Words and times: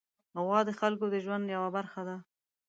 غوا 0.45 0.59
د 0.65 0.69
خلکو 0.79 1.05
د 1.09 1.15
ژوند 1.25 1.45
یوه 1.55 1.69
برخه 1.77 2.01
ده. 2.07 2.15